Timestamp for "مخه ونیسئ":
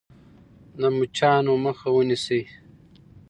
1.65-2.41